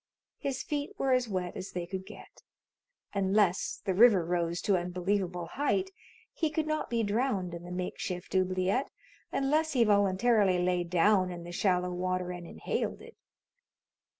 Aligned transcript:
His 0.39 0.63
feet 0.63 0.93
were 0.97 1.11
as 1.13 1.29
wet 1.29 1.55
as 1.55 1.73
they 1.73 1.85
could 1.85 2.07
get. 2.07 2.41
Unless 3.13 3.83
the 3.85 3.93
river 3.93 4.25
rose 4.25 4.59
to 4.63 4.75
unbelievable 4.75 5.45
height, 5.45 5.91
he 6.33 6.49
could 6.49 6.65
not 6.65 6.89
be 6.89 7.03
drowned 7.03 7.53
in 7.53 7.61
the 7.65 7.71
makeshift 7.71 8.33
oubliette, 8.33 8.89
unless 9.31 9.73
he 9.73 9.83
voluntarily 9.83 10.57
lay 10.57 10.83
down 10.83 11.29
in 11.29 11.43
the 11.43 11.51
shallow 11.51 11.91
water 11.93 12.31
and 12.31 12.47
inhaled 12.47 13.03
it. 13.03 13.15